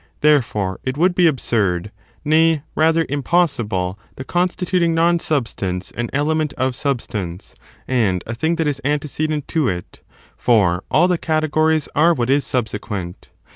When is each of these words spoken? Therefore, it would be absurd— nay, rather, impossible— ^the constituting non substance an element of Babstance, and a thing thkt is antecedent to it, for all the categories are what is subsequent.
Therefore, 0.21 0.79
it 0.83 0.97
would 0.97 1.13
be 1.13 1.27
absurd— 1.27 1.91
nay, 2.25 2.63
rather, 2.73 3.05
impossible— 3.07 3.99
^the 4.17 4.25
constituting 4.25 4.95
non 4.95 5.19
substance 5.19 5.91
an 5.95 6.09
element 6.11 6.53
of 6.53 6.73
Babstance, 6.73 7.53
and 7.87 8.23
a 8.25 8.33
thing 8.33 8.55
thkt 8.55 8.65
is 8.65 8.81
antecedent 8.83 9.47
to 9.49 9.67
it, 9.67 10.01
for 10.35 10.83
all 10.89 11.07
the 11.07 11.19
categories 11.19 11.87
are 11.93 12.15
what 12.15 12.31
is 12.31 12.47
subsequent. 12.47 13.29